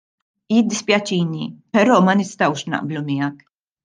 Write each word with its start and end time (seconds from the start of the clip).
Jiddispjaċini 0.53 1.45
però 1.77 1.97
ma 2.07 2.15
nistgħux 2.21 2.65
naqblu 2.77 3.05
miegħek. 3.11 3.45